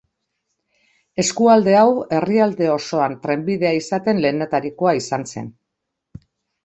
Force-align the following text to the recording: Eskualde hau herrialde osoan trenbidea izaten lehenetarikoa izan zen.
Eskualde 1.23 1.75
hau 1.81 1.91
herrialde 2.19 2.71
osoan 2.77 3.13
trenbidea 3.27 3.75
izaten 3.83 4.23
lehenetarikoa 4.25 4.99
izan 5.05 5.31
zen. 5.35 5.53